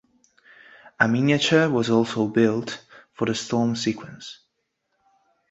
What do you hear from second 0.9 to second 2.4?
A miniature was also